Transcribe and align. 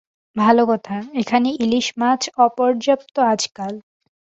ভাল 0.35 0.57
কথা, 0.65 0.97
এখানে 1.13 1.49
ইলিস 1.63 1.87
মাছ 1.97 2.21
অপর্যাপ্ত 2.37 3.15
আজকাল। 3.33 3.73